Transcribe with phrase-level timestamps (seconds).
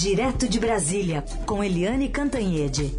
[0.00, 2.94] Direto de Brasília, com Eliane Cantanhede.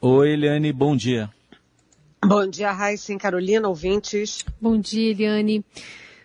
[0.00, 1.28] Oi, Eliane, bom dia.
[2.24, 4.44] Bom dia, Raíssa e Carolina, ouvintes.
[4.60, 5.64] Bom dia, Eliane.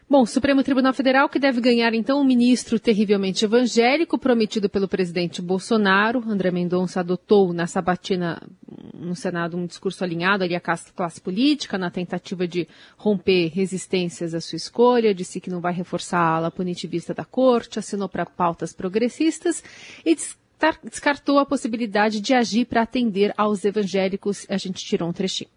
[0.07, 5.41] Bom, Supremo Tribunal Federal que deve ganhar então um ministro terrivelmente evangélico prometido pelo presidente
[5.41, 6.23] Bolsonaro.
[6.29, 8.39] André Mendonça adotou na sabatina
[8.93, 14.41] no Senado um discurso alinhado ali à classe política na tentativa de romper resistências à
[14.41, 18.73] sua escolha, disse que não vai reforçar a ala punitivista da corte, assinou para pautas
[18.73, 19.63] progressistas
[20.05, 20.15] e
[20.83, 24.45] descartou a possibilidade de agir para atender aos evangélicos.
[24.51, 25.54] A gente tirou um trechinho.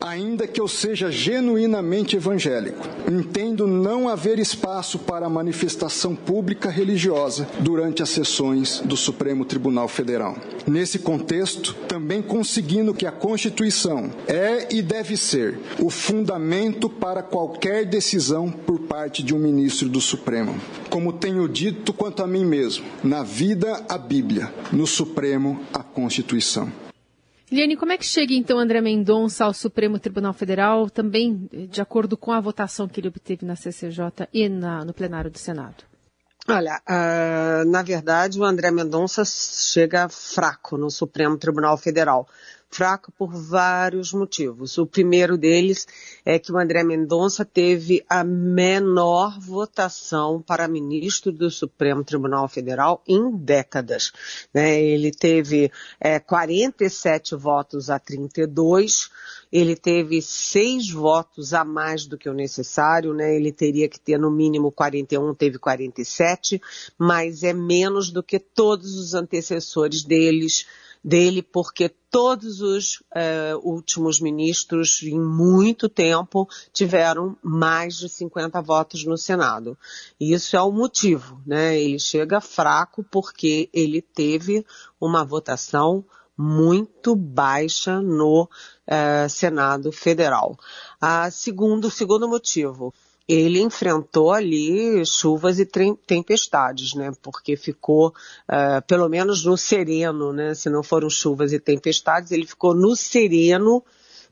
[0.00, 8.02] Ainda que eu seja genuinamente evangélico, entendo não haver espaço para manifestação pública religiosa durante
[8.02, 10.38] as sessões do Supremo Tribunal Federal.
[10.66, 17.84] Nesse contexto, também conseguindo que a Constituição é e deve ser o fundamento para qualquer
[17.84, 20.58] decisão por parte de um ministro do Supremo.
[20.88, 26.72] Como tenho dito quanto a mim mesmo, na vida a Bíblia, no Supremo a Constituição.
[27.50, 32.16] Liane, como é que chega então André Mendonça ao Supremo Tribunal Federal, também de acordo
[32.16, 35.82] com a votação que ele obteve na CCJ e na, no plenário do Senado?
[36.48, 42.26] Olha, uh, na verdade o André Mendonça chega fraco no Supremo Tribunal Federal
[42.70, 44.78] fraco por vários motivos.
[44.78, 45.86] O primeiro deles
[46.24, 53.02] é que o André Mendonça teve a menor votação para ministro do Supremo Tribunal Federal
[53.06, 54.12] em décadas.
[54.54, 54.80] Né?
[54.80, 59.10] Ele teve é, 47 votos a 32,
[59.52, 63.34] ele teve seis votos a mais do que o necessário, né?
[63.34, 66.62] Ele teria que ter no mínimo 41, teve 47,
[66.96, 70.66] mas é menos do que todos os antecessores deles
[71.02, 79.04] dele, porque todos os eh, últimos ministros, em muito tempo, tiveram mais de 50 votos
[79.04, 79.78] no Senado.
[80.18, 81.80] E isso é o motivo, né?
[81.80, 84.64] Ele chega fraco porque ele teve
[85.00, 86.04] uma votação
[86.36, 88.48] muito baixa no
[88.86, 90.58] eh, Senado Federal.
[91.00, 92.92] Ah, segundo, segundo motivo,
[93.32, 97.12] ele enfrentou ali chuvas e tempestades, né?
[97.22, 100.54] Porque ficou, uh, pelo menos no sereno, né?
[100.54, 103.84] Se não foram chuvas e tempestades, ele ficou no sereno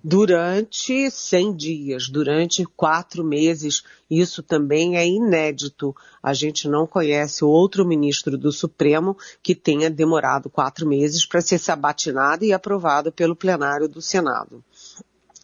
[0.03, 3.83] durante 100 dias, durante quatro meses.
[4.11, 5.95] Isso também é inédito.
[6.23, 11.59] A gente não conhece outro ministro do Supremo que tenha demorado quatro meses para ser
[11.59, 14.63] sabatinado e aprovado pelo plenário do Senado.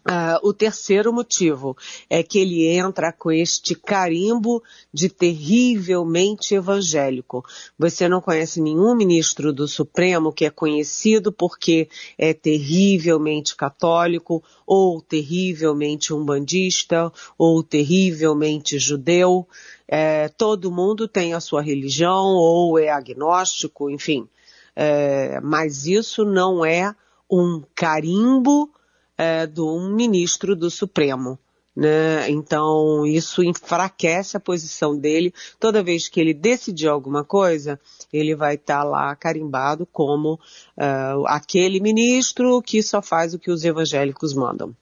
[0.07, 1.75] Uh, o terceiro motivo
[2.07, 4.61] é que ele entra com este carimbo
[4.93, 7.43] de terrivelmente evangélico.
[7.75, 11.89] Você não conhece nenhum ministro do Supremo que é conhecido porque
[12.19, 19.47] é terrivelmente católico, ou terrivelmente umbandista, ou terrivelmente judeu.
[19.87, 24.29] É, todo mundo tem a sua religião, ou é agnóstico, enfim.
[24.75, 26.95] É, mas isso não é
[27.27, 28.69] um carimbo
[29.17, 31.39] é, de um ministro do Supremo.
[31.75, 32.29] Né?
[32.29, 35.33] Então, isso enfraquece a posição dele.
[35.59, 37.79] Toda vez que ele decidir alguma coisa,
[38.13, 43.51] ele vai estar tá lá carimbado como uh, aquele ministro que só faz o que
[43.51, 44.73] os evangélicos mandam.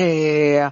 [0.00, 0.70] É,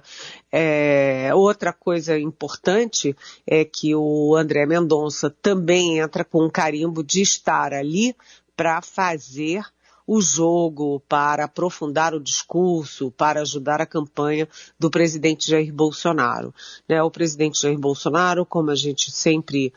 [0.49, 3.13] é, outra coisa importante
[3.45, 8.15] é que o André Mendonça também entra com um carimbo de estar ali
[8.55, 9.65] para fazer
[10.07, 14.47] o jogo, para aprofundar o discurso, para ajudar a campanha
[14.79, 16.55] do presidente Jair Bolsonaro.
[16.87, 17.03] Né?
[17.03, 19.73] O presidente Jair Bolsonaro, como a gente sempre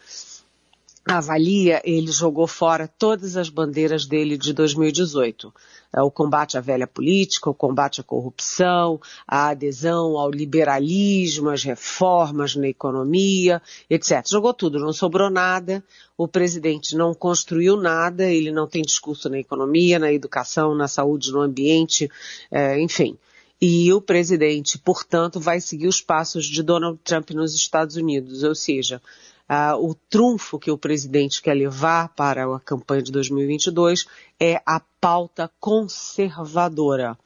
[1.18, 5.52] avalia, ele jogou fora todas as bandeiras dele de 2018.
[5.92, 11.64] É, o combate à velha política, o combate à corrupção, a adesão ao liberalismo, as
[11.64, 14.24] reformas na economia, etc.
[14.28, 15.82] Jogou tudo, não sobrou nada.
[16.16, 21.32] O presidente não construiu nada, ele não tem discurso na economia, na educação, na saúde,
[21.32, 22.10] no ambiente,
[22.50, 23.18] é, enfim.
[23.60, 28.54] E o presidente, portanto, vai seguir os passos de Donald Trump nos Estados Unidos, ou
[28.54, 29.02] seja,
[29.50, 34.06] uh, o trunfo que o presidente quer levar para a campanha de 2022
[34.38, 37.18] é a pauta conservadora.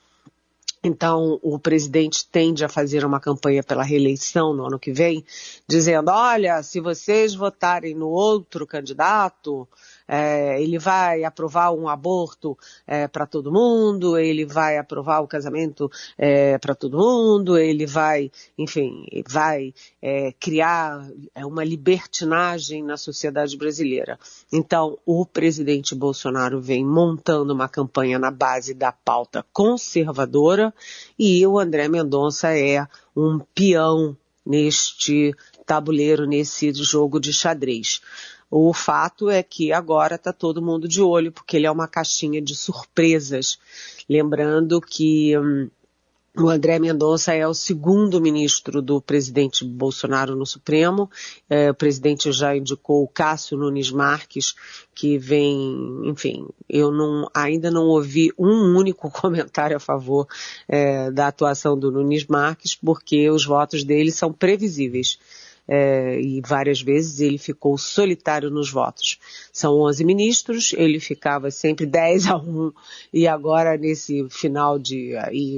[0.82, 5.24] Então, o presidente tende a fazer uma campanha pela reeleição no ano que vem,
[5.66, 9.66] dizendo: olha, se vocês votarem no outro candidato,
[10.06, 12.56] é, ele vai aprovar um aborto
[12.86, 18.30] é, para todo mundo, ele vai aprovar o casamento é, para todo mundo, ele vai,
[18.58, 19.72] enfim, vai
[20.02, 24.18] é, criar é, uma libertinagem na sociedade brasileira.
[24.52, 30.72] Então, o presidente Bolsonaro vem montando uma campanha na base da pauta conservadora
[31.18, 32.86] e o André Mendonça é
[33.16, 35.34] um peão neste
[35.64, 38.00] tabuleiro, nesse jogo de xadrez.
[38.50, 42.40] O fato é que agora está todo mundo de olho, porque ele é uma caixinha
[42.40, 43.58] de surpresas.
[44.08, 45.68] Lembrando que hum,
[46.36, 51.08] o André Mendonça é o segundo ministro do presidente Bolsonaro no Supremo.
[51.48, 54.52] É, o presidente já indicou o Cássio Nunes Marques,
[54.92, 60.26] que vem, enfim, eu não, ainda não ouvi um único comentário a favor
[60.66, 65.18] é, da atuação do Nunes Marques, porque os votos dele são previsíveis
[65.66, 69.18] é, e várias vezes ele ficou solitário nos votos.
[69.52, 72.72] São 11 ministros, ele ficava sempre 10 a 1
[73.12, 75.12] e agora nesse final de,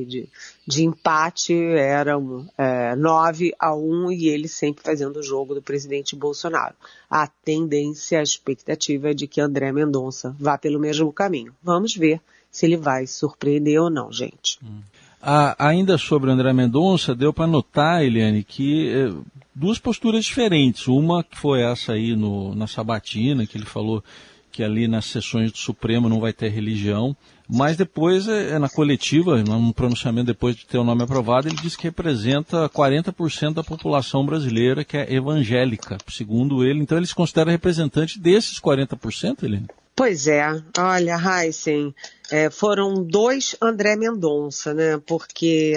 [0.06, 0.28] de,
[0.66, 6.14] de empate eram é, 9 a 1 e ele sempre fazendo o jogo do presidente
[6.14, 6.74] Bolsonaro.
[7.10, 11.52] A tendência, a expectativa é de que André Mendonça vá pelo mesmo caminho.
[11.62, 12.20] Vamos ver
[12.50, 14.58] se ele vai surpreender ou não, gente.
[14.64, 14.80] Hum.
[15.20, 19.12] Ah, ainda sobre André Mendonça, deu para notar, Eliane, que eh,
[19.56, 20.86] duas posturas diferentes.
[20.86, 24.04] Uma que foi essa aí no, na Sabatina, que ele falou
[24.52, 27.14] que ali nas sessões do Supremo não vai ter religião,
[27.48, 31.56] mas depois, é, é na coletiva, num pronunciamento depois de ter o nome aprovado, ele
[31.56, 36.80] disse que representa 40% da população brasileira que é evangélica, segundo ele.
[36.80, 39.66] Então ele se considera representante desses 40%, Eliane?
[39.94, 40.46] Pois é,
[40.78, 41.94] olha, Heisen,
[42.30, 44.98] é, foram dois André Mendonça, né?
[45.06, 45.74] Porque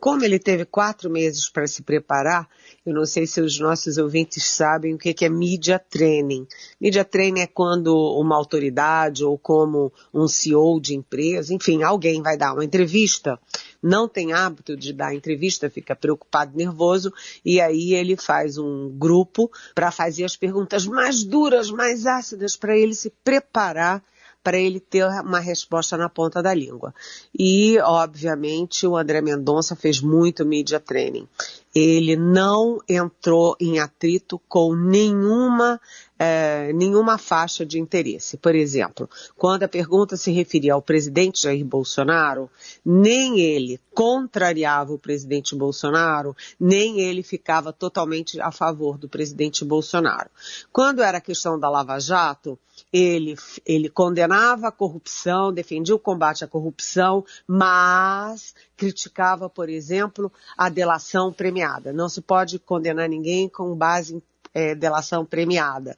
[0.00, 2.48] como ele teve quatro meses para se preparar,
[2.84, 6.46] eu não sei se os nossos ouvintes sabem o que é media training.
[6.80, 12.36] Media training é quando uma autoridade ou como um CEO de empresa, enfim, alguém vai
[12.36, 13.38] dar uma entrevista,
[13.82, 17.12] não tem hábito de dar entrevista, fica preocupado, nervoso,
[17.44, 22.76] e aí ele faz um grupo para fazer as perguntas mais duras, mais ácidas, para
[22.76, 24.02] ele se preparar
[24.44, 26.94] para ele ter uma resposta na ponta da língua.
[27.36, 31.26] E, obviamente, o André Mendonça fez muito media training.
[31.74, 35.80] Ele não entrou em atrito com nenhuma
[36.18, 38.36] é, nenhuma faixa de interesse.
[38.36, 42.48] Por exemplo, quando a pergunta se referia ao presidente Jair Bolsonaro,
[42.84, 50.30] nem ele contrariava o presidente Bolsonaro, nem ele ficava totalmente a favor do presidente Bolsonaro.
[50.72, 52.58] Quando era a questão da Lava Jato,
[52.92, 53.36] ele,
[53.66, 61.32] ele condenava a corrupção, defendia o combate à corrupção, mas criticava, por exemplo, a delação
[61.32, 61.63] premiada.
[61.92, 64.22] Não se pode condenar ninguém com base em
[64.54, 65.96] é, delação premiada.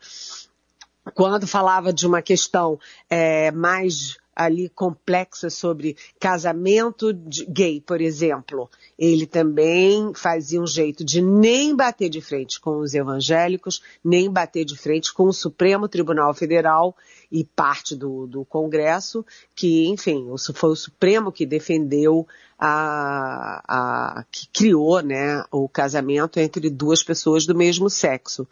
[1.15, 2.79] Quando falava de uma questão
[3.09, 7.11] é, mais ali complexa sobre casamento
[7.49, 8.69] gay, por exemplo,
[8.99, 14.67] ele também fazia um jeito de nem bater de frente com os evangélicos, nem bater
[14.67, 16.95] de frente com o Supremo Tribunal Federal
[17.33, 19.25] e parte do, do Congresso,
[19.55, 22.27] que, enfim, foi o Supremo que defendeu
[22.59, 28.47] a, a, que criou, né, o casamento entre duas pessoas do mesmo sexo.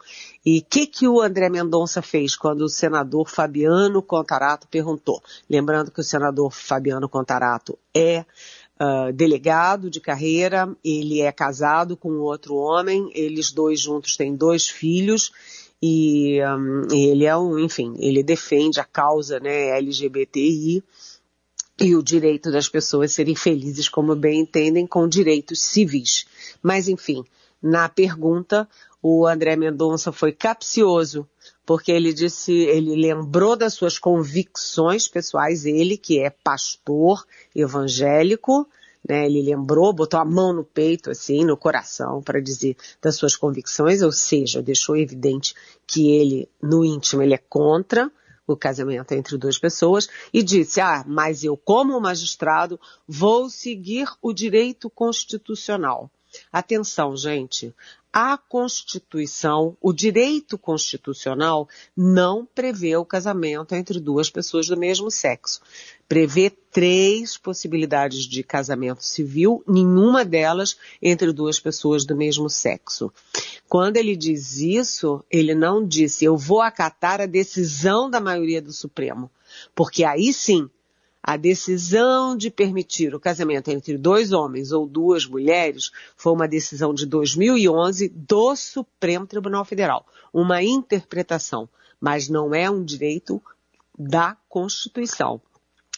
[0.45, 5.21] E o que, que o André Mendonça fez quando o senador Fabiano Contarato perguntou?
[5.75, 8.25] Lembrando que o senador Fabiano Contarato é
[8.77, 14.67] Uh, delegado de carreira, ele é casado com outro homem, eles dois juntos têm dois
[14.67, 15.31] filhos
[15.81, 20.83] e um, ele é um, enfim, ele defende a causa, né, LGBTI
[21.79, 26.25] e o direito das pessoas serem felizes como bem entendem com direitos civis.
[26.61, 27.23] Mas enfim,
[27.63, 28.67] na pergunta,
[29.01, 31.25] o André Mendonça foi capcioso,
[31.65, 38.67] porque ele disse, ele lembrou das suas convicções pessoais, ele que é pastor evangélico,
[39.07, 39.25] né?
[39.25, 44.01] Ele lembrou, botou a mão no peito, assim, no coração, para dizer das suas convicções,
[44.01, 45.53] ou seja, deixou evidente
[45.85, 48.11] que ele, no íntimo, ele é contra
[48.47, 54.31] o casamento entre duas pessoas e disse, ah, mas eu, como magistrado, vou seguir o
[54.31, 56.11] direito constitucional.
[56.51, 57.73] Atenção, gente
[58.17, 61.67] a Constituição, o direito constitucional,
[61.97, 65.59] não prevê o casamento entre duas pessoas do mesmo sexo.
[66.07, 73.11] Prevê três possibilidades de casamento civil, nenhuma delas entre duas pessoas do mesmo sexo.
[73.67, 78.71] Quando ele diz isso, ele não disse eu vou acatar a decisão da maioria do
[78.71, 79.29] Supremo,
[79.75, 80.69] porque aí sim
[81.27, 86.93] a decisão de permitir o casamento entre dois homens ou duas mulheres foi uma decisão
[86.93, 91.67] de 2011 do Supremo Tribunal Federal, uma interpretação,
[91.99, 93.41] mas não é um direito
[93.97, 95.41] da Constituição.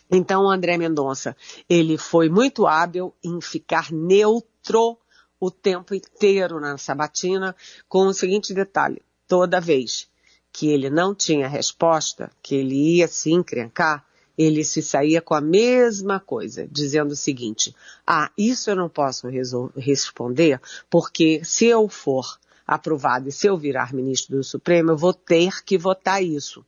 [0.10, 1.36] Então, o André Mendonça,
[1.70, 4.98] ele foi muito hábil em ficar neutro
[5.42, 7.54] o tempo inteiro na sabatina,
[7.90, 10.08] com o seguinte detalhe: toda vez
[10.54, 14.07] que ele não tinha resposta, que ele ia se encrencar,
[14.38, 17.76] ele se saía com a mesma coisa, dizendo o seguinte:
[18.06, 19.28] ah, isso eu não posso
[19.76, 25.14] responder, porque se eu for aprovado e se eu virar ministro do Supremo, eu vou
[25.14, 26.64] ter que votar isso.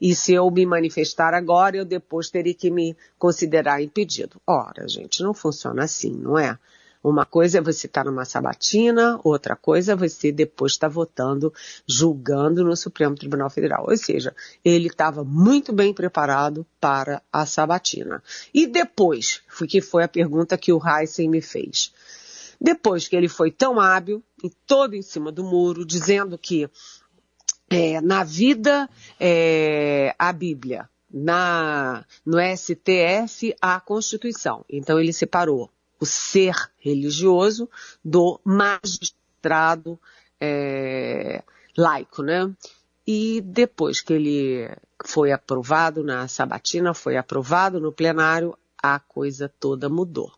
[0.00, 4.40] E se eu me manifestar agora, eu depois teria que me considerar impedido.
[4.46, 6.58] Ora, gente, não funciona assim, não é?
[7.02, 10.92] Uma coisa é você estar tá numa sabatina, outra coisa é você depois estar tá
[10.92, 11.52] votando,
[11.86, 13.86] julgando no Supremo Tribunal Federal.
[13.88, 18.22] Ou seja, ele estava muito bem preparado para a sabatina.
[18.52, 21.92] E depois, que foi a pergunta que o Heisen me fez.
[22.60, 26.68] Depois que ele foi tão hábil, e todo em cima do muro, dizendo que
[27.70, 28.88] é, na vida
[29.20, 34.64] é, a Bíblia, na, no STF a Constituição.
[34.68, 37.68] Então ele separou o ser religioso
[38.04, 39.98] do magistrado
[40.40, 41.42] é,
[41.76, 42.52] laico, né?
[43.06, 44.70] E depois que ele
[45.04, 50.30] foi aprovado na sabatina, foi aprovado no plenário, a coisa toda mudou.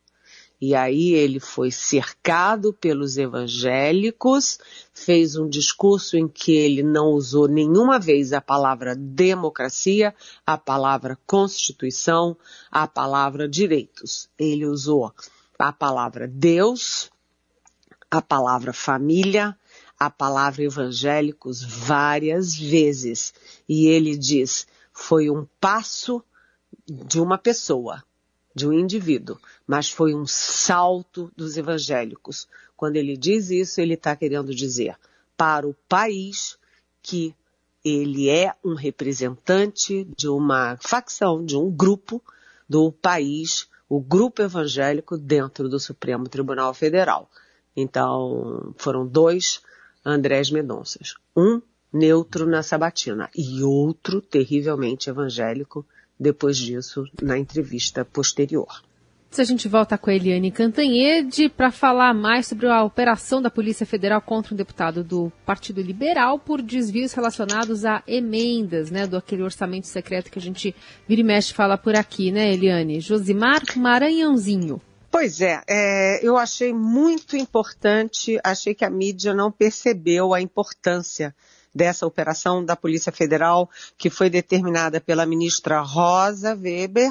[0.60, 4.58] E aí ele foi cercado pelos evangélicos,
[4.92, 10.14] fez um discurso em que ele não usou nenhuma vez a palavra democracia,
[10.44, 12.36] a palavra constituição,
[12.70, 14.28] a palavra direitos.
[14.38, 15.10] Ele usou
[15.60, 17.10] a palavra Deus,
[18.10, 19.56] a palavra família,
[19.98, 23.34] a palavra evangélicos várias vezes.
[23.68, 26.24] E ele diz: foi um passo
[26.88, 28.02] de uma pessoa,
[28.54, 32.48] de um indivíduo, mas foi um salto dos evangélicos.
[32.76, 34.96] Quando ele diz isso, ele está querendo dizer
[35.36, 36.58] para o país
[37.02, 37.34] que
[37.84, 42.22] ele é um representante de uma facção, de um grupo
[42.68, 47.28] do país o grupo evangélico dentro do Supremo Tribunal Federal.
[47.76, 49.60] Então, foram dois
[50.04, 51.14] Andrés Mendonças.
[51.36, 51.60] Um
[51.92, 55.84] neutro na sabatina e outro terrivelmente evangélico
[56.18, 58.80] depois disso na entrevista posterior.
[59.38, 63.86] A gente volta com a Eliane Cantanhede para falar mais sobre a operação da Polícia
[63.86, 69.42] Federal contra um deputado do Partido Liberal por desvios relacionados a emendas, né, do aquele
[69.42, 70.74] orçamento secreto que a gente
[71.08, 73.00] vira e mexe fala por aqui, né, Eliane?
[73.00, 74.78] Josimar Maranhãozinho.
[75.10, 81.34] Pois é, é, eu achei muito importante, achei que a mídia não percebeu a importância
[81.74, 87.10] dessa operação da Polícia Federal que foi determinada pela ministra Rosa Weber,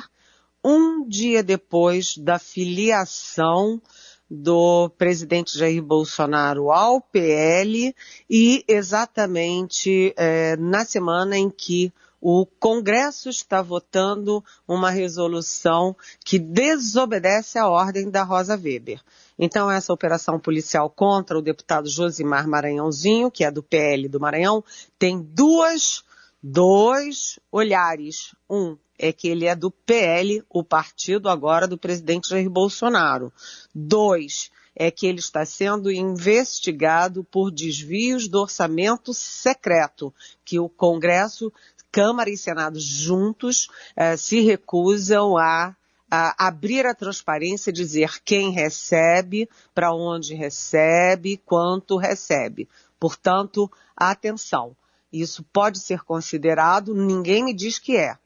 [0.63, 3.81] um dia depois da filiação
[4.29, 7.95] do presidente Jair Bolsonaro ao PL
[8.29, 17.57] e exatamente é, na semana em que o Congresso está votando uma resolução que desobedece
[17.57, 19.01] a ordem da Rosa Weber.
[19.37, 24.63] Então, essa operação policial contra o deputado Josimar Maranhãozinho, que é do PL do Maranhão,
[24.99, 26.03] tem duas,
[26.43, 28.35] dois olhares.
[28.49, 33.31] Um é que ele é do PL, o partido agora do presidente Jair Bolsonaro.
[33.73, 40.13] Dois, é que ele está sendo investigado por desvios do orçamento secreto,
[40.43, 41.51] que o Congresso,
[41.91, 45.75] Câmara e Senado juntos eh, se recusam a,
[46.11, 52.69] a abrir a transparência, dizer quem recebe, para onde recebe, quanto recebe.
[52.99, 54.75] Portanto, atenção.
[55.11, 58.17] Isso pode ser considerado, ninguém me diz que é,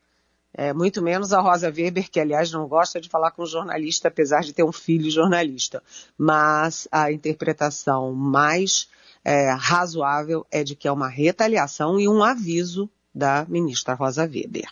[0.54, 4.42] é, muito menos a Rosa Weber, que aliás não gosta de falar com jornalista, apesar
[4.42, 5.82] de ter um filho jornalista.
[6.18, 8.88] Mas a interpretação mais
[9.26, 14.70] é, razoável é de que é uma retaliação e um aviso da ministra Rosa Weber.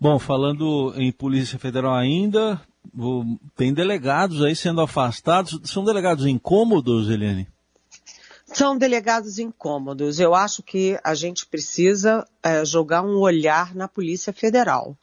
[0.00, 2.60] Bom, falando em Polícia Federal ainda,
[3.56, 5.60] tem delegados aí sendo afastados.
[5.64, 7.48] São delegados incômodos, Eliane?
[8.46, 10.20] São delegados incômodos.
[10.20, 14.96] Eu acho que a gente precisa é, jogar um olhar na Polícia Federal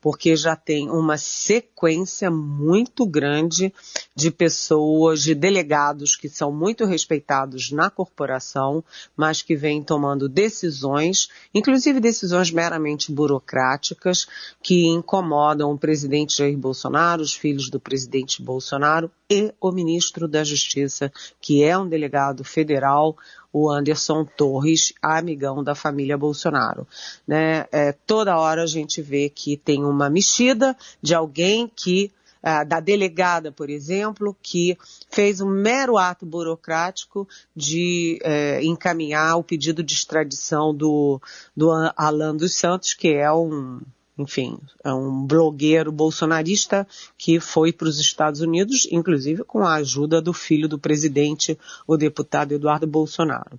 [0.00, 3.72] porque já tem uma sequência muito grande
[4.14, 8.84] de pessoas, de delegados que são muito respeitados na corporação,
[9.16, 14.26] mas que vêm tomando decisões, inclusive decisões meramente burocráticas,
[14.62, 20.42] que incomodam o presidente Jair Bolsonaro, os filhos do presidente Bolsonaro e o ministro da
[20.42, 23.16] Justiça, que é um delegado federal,
[23.52, 26.86] o Anderson Torres, amigão da família Bolsonaro.
[27.26, 27.66] Né?
[27.70, 32.10] É, toda hora a gente vê que tem uma mexida de alguém que
[32.42, 34.76] uh, da delegada, por exemplo, que
[35.10, 41.20] fez um mero ato burocrático de uh, encaminhar o pedido de extradição do,
[41.56, 43.80] do Alan dos Santos, que é um,
[44.18, 50.20] enfim, é um blogueiro bolsonarista que foi para os Estados Unidos, inclusive com a ajuda
[50.20, 51.56] do filho do presidente,
[51.86, 53.58] o deputado Eduardo Bolsonaro.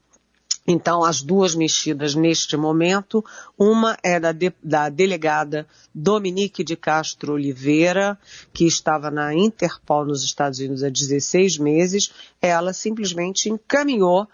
[0.67, 3.25] Então, as duas mexidas neste momento,
[3.57, 8.19] uma é da, de, da delegada Dominique de Castro Oliveira,
[8.53, 12.11] que estava na Interpol nos Estados Unidos há 16 meses.
[12.39, 14.27] Ela simplesmente encaminhou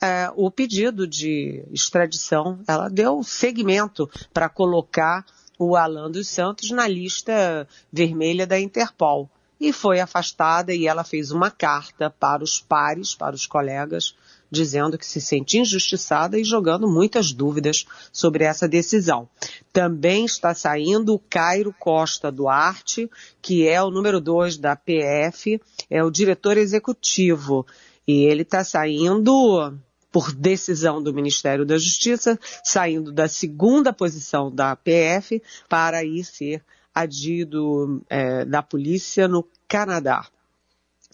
[0.00, 2.60] é, o pedido de extradição.
[2.66, 5.26] Ela deu seguimento para colocar
[5.62, 9.30] o Alan dos Santos na lista vermelha da Interpol.
[9.60, 14.16] E foi afastada e ela fez uma carta para os pares, para os colegas,
[14.50, 19.28] dizendo que se sente injustiçada e jogando muitas dúvidas sobre essa decisão.
[19.72, 23.08] Também está saindo o Cairo Costa Duarte,
[23.40, 27.64] que é o número dois da PF, é o diretor executivo.
[28.06, 29.72] E ele está saindo
[30.12, 36.62] por decisão do Ministério da Justiça, saindo da segunda posição da PF para ir ser
[36.94, 40.26] adido é, da polícia no Canadá.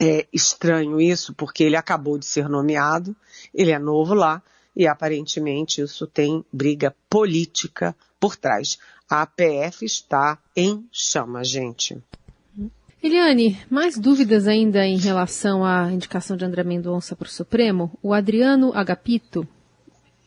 [0.00, 3.16] É estranho isso, porque ele acabou de ser nomeado,
[3.54, 4.42] ele é novo lá,
[4.74, 8.78] e aparentemente isso tem briga política por trás.
[9.08, 12.00] A APF está em chama, gente.
[13.00, 17.96] Eliane, mais dúvidas ainda em relação à indicação de André Mendonça para o Supremo?
[18.02, 19.46] O Adriano Agapito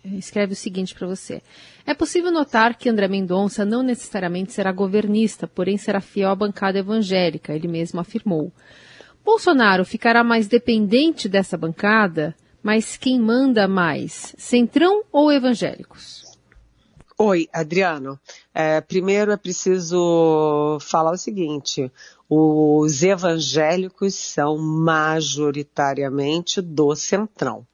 [0.06, 1.42] escreve o seguinte para você.
[1.86, 6.80] É possível notar que André Mendonça não necessariamente será governista, porém será fiel à bancada
[6.80, 8.54] evangélica, ele mesmo afirmou.
[9.24, 16.22] Bolsonaro ficará mais dependente dessa bancada, mas quem manda mais, centrão ou evangélicos?
[17.24, 18.20] Oi, Adriano.
[18.51, 21.92] É, primeiro é preciso falar o seguinte:
[22.34, 27.68] os evangélicos são majoritariamente do centrão.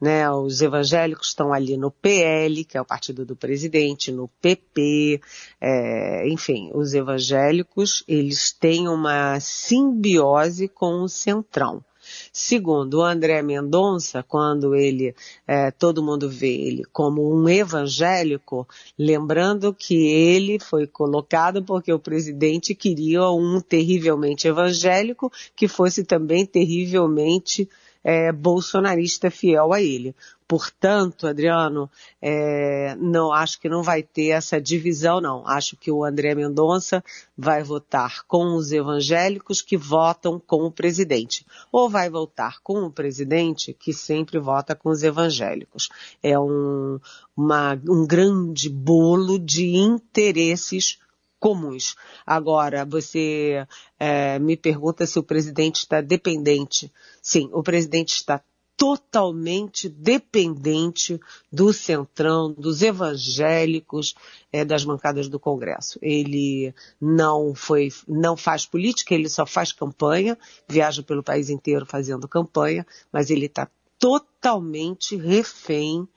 [0.00, 0.30] Né?
[0.30, 5.20] Os evangélicos estão ali no PL, que é o partido do presidente, no PP,
[5.60, 11.84] é, enfim, os evangélicos, eles têm uma simbiose com o centrão.
[12.32, 15.14] Segundo o André Mendonça, quando ele,
[15.46, 18.66] é, todo mundo vê ele como um evangélico,
[18.98, 26.44] lembrando que ele foi colocado porque o presidente queria um terrivelmente evangélico que fosse também
[26.44, 27.68] terrivelmente
[28.04, 30.14] é, bolsonarista fiel a ele.
[30.46, 31.90] Portanto, Adriano,
[32.20, 35.48] é, não acho que não vai ter essa divisão, não.
[35.48, 37.02] Acho que o André Mendonça
[37.36, 42.90] vai votar com os evangélicos que votam com o presidente, ou vai votar com o
[42.90, 45.88] presidente que sempre vota com os evangélicos.
[46.22, 47.00] É um,
[47.34, 50.98] uma, um grande bolo de interesses
[51.44, 51.94] comuns.
[52.24, 53.66] Agora, você
[53.98, 56.90] é, me pergunta se o presidente está dependente.
[57.20, 58.42] Sim, o presidente está
[58.78, 61.20] totalmente dependente
[61.52, 64.14] do centrão, dos evangélicos,
[64.50, 65.98] é, das bancadas do Congresso.
[66.00, 72.26] Ele não foi, não faz política, ele só faz campanha, viaja pelo país inteiro fazendo
[72.26, 76.08] campanha, mas ele está totalmente refém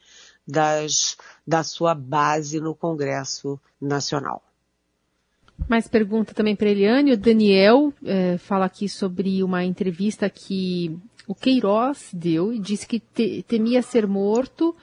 [0.48, 4.47] das, da sua base no Congresso Nacional.
[5.68, 7.14] Mais pergunta também para Eliane.
[7.14, 13.00] O Daniel é, fala aqui sobre uma entrevista que o Queiroz deu e disse que
[13.00, 14.76] te, temia ser morto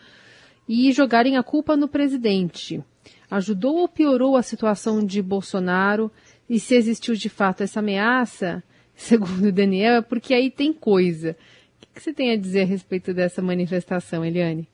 [0.68, 2.82] e jogarem a culpa no presidente.
[3.30, 6.10] Ajudou ou piorou a situação de Bolsonaro?
[6.48, 8.62] E se existiu de fato essa ameaça,
[8.94, 11.36] segundo o Daniel, é porque aí tem coisa.
[11.82, 14.68] O que você tem a dizer a respeito dessa manifestação, Eliane?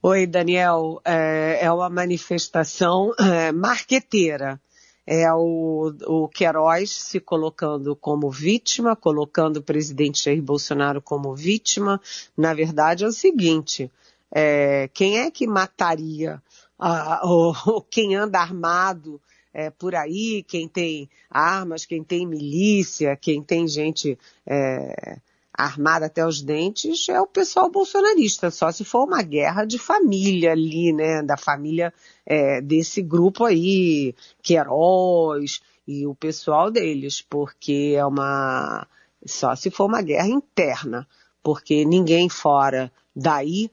[0.00, 1.00] Oi, Daniel.
[1.04, 4.60] É, é uma manifestação é, marqueteira
[5.06, 12.00] é o, o Queiroz se colocando como vítima, colocando o presidente Jair Bolsonaro como vítima.
[12.36, 13.90] Na verdade, é o seguinte:
[14.32, 16.42] é, quem é que mataria
[16.78, 17.54] a, ou,
[17.88, 19.20] quem anda armado
[19.54, 25.18] é, por aí, quem tem armas, quem tem milícia, quem tem gente é,
[25.56, 30.52] armada até os dentes é o pessoal bolsonarista, só se for uma guerra de família
[30.52, 31.92] ali, né, da família
[32.26, 38.86] é, desse grupo aí, Queiroz e o pessoal deles, porque é uma,
[39.24, 41.06] só se for uma guerra interna,
[41.42, 43.70] porque ninguém fora daí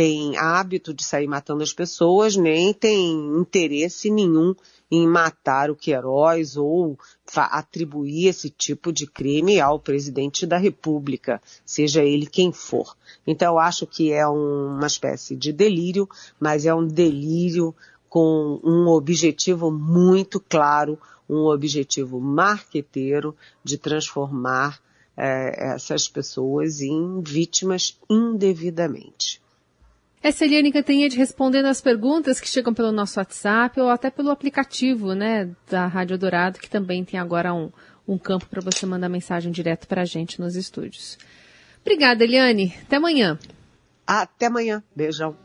[0.00, 4.54] tem hábito de sair matando as pessoas, nem tem interesse nenhum
[4.90, 6.98] em matar o Queiroz ou
[7.36, 12.96] atribuir esse tipo de crime ao presidente da República, seja ele quem for.
[13.26, 16.08] Então eu acho que é um, uma espécie de delírio,
[16.40, 17.74] mas é um delírio
[18.08, 24.80] com um objetivo muito claro, um objetivo marqueteiro de transformar
[25.14, 29.42] é, essas pessoas em vítimas indevidamente.
[30.22, 35.14] Essa Eliane Cantanhede respondendo as perguntas que chegam pelo nosso WhatsApp ou até pelo aplicativo
[35.14, 37.70] né, da Rádio Dourado, que também tem agora um,
[38.06, 41.16] um campo para você mandar mensagem direto para a gente nos estúdios.
[41.80, 42.74] Obrigada, Eliane.
[42.82, 43.38] Até amanhã.
[44.06, 44.82] Até amanhã.
[44.94, 45.36] Beijão.